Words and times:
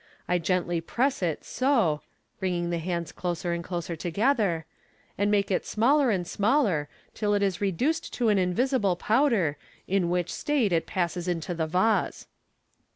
I 0.27 0.39
g. 0.39 0.51
ntly 0.53 0.83
press 0.83 1.21
it, 1.21 1.43
so" 1.43 2.01
(bringing 2.39 2.71
the 2.71 2.79
hands 2.79 3.11
closer 3.11 3.53
and 3.53 3.63
closer 3.63 3.95
together) 3.95 4.65
"and 5.15 5.29
make 5.29 5.51
it 5.51 5.63
smaller 5.63 6.09
and 6.09 6.25
smaller, 6.25 6.89
till 7.13 7.35
it 7.35 7.43
is 7.43 7.61
reduced 7.61 8.11
to 8.13 8.29
an 8.29 8.39
invisible 8.39 8.95
powder, 8.95 9.57
in 9.87 10.09
which 10.09 10.33
state 10.33 10.71
it 10.73 10.87
passes 10.87 11.27
into 11.27 11.53
the 11.53 11.67
vase." 11.67 12.25